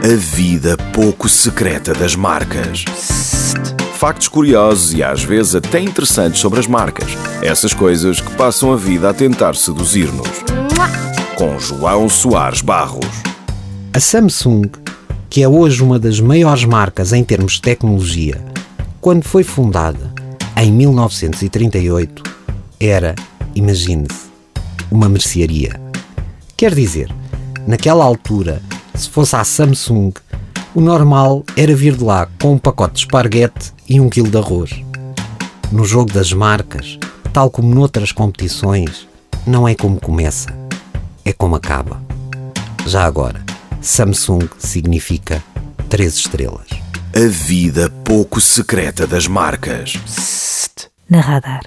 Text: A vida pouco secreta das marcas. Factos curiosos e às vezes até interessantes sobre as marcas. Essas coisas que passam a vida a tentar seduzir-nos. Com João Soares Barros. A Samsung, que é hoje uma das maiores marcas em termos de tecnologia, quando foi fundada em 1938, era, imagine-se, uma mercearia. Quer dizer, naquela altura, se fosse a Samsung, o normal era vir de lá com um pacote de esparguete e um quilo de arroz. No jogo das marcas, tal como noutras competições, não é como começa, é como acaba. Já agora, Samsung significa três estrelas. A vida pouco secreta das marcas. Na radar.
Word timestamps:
A 0.00 0.14
vida 0.14 0.76
pouco 0.94 1.28
secreta 1.28 1.92
das 1.92 2.14
marcas. 2.14 2.84
Factos 3.94 4.28
curiosos 4.28 4.94
e 4.94 5.02
às 5.02 5.24
vezes 5.24 5.56
até 5.56 5.80
interessantes 5.80 6.40
sobre 6.40 6.60
as 6.60 6.68
marcas. 6.68 7.10
Essas 7.42 7.74
coisas 7.74 8.20
que 8.20 8.30
passam 8.36 8.72
a 8.72 8.76
vida 8.76 9.10
a 9.10 9.12
tentar 9.12 9.56
seduzir-nos. 9.56 10.28
Com 11.34 11.58
João 11.58 12.08
Soares 12.08 12.60
Barros. 12.60 13.06
A 13.92 13.98
Samsung, 13.98 14.70
que 15.28 15.42
é 15.42 15.48
hoje 15.48 15.82
uma 15.82 15.98
das 15.98 16.20
maiores 16.20 16.64
marcas 16.64 17.12
em 17.12 17.24
termos 17.24 17.54
de 17.54 17.62
tecnologia, 17.62 18.40
quando 19.00 19.24
foi 19.24 19.42
fundada 19.42 20.12
em 20.56 20.70
1938, 20.70 22.22
era, 22.78 23.16
imagine-se, 23.52 24.28
uma 24.92 25.08
mercearia. 25.08 25.72
Quer 26.56 26.72
dizer, 26.72 27.12
naquela 27.66 28.04
altura, 28.04 28.62
se 28.98 29.08
fosse 29.08 29.36
a 29.36 29.44
Samsung, 29.44 30.12
o 30.74 30.80
normal 30.80 31.44
era 31.56 31.74
vir 31.74 31.96
de 31.96 32.02
lá 32.02 32.28
com 32.40 32.54
um 32.54 32.58
pacote 32.58 32.94
de 32.94 33.00
esparguete 33.00 33.72
e 33.88 34.00
um 34.00 34.10
quilo 34.10 34.28
de 34.28 34.36
arroz. 34.36 34.82
No 35.70 35.84
jogo 35.84 36.12
das 36.12 36.32
marcas, 36.32 36.98
tal 37.32 37.48
como 37.50 37.72
noutras 37.72 38.10
competições, 38.10 39.06
não 39.46 39.68
é 39.68 39.74
como 39.74 40.00
começa, 40.00 40.48
é 41.24 41.32
como 41.32 41.54
acaba. 41.54 42.02
Já 42.86 43.04
agora, 43.04 43.44
Samsung 43.80 44.48
significa 44.58 45.42
três 45.88 46.14
estrelas. 46.14 46.68
A 47.14 47.28
vida 47.28 47.90
pouco 48.04 48.40
secreta 48.40 49.06
das 49.06 49.26
marcas. 49.28 49.94
Na 51.08 51.20
radar. 51.20 51.62